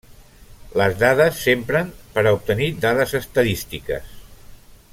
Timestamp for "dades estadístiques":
2.87-4.09